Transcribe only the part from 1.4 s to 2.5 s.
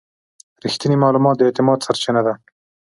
اعتماد سرچینه ده.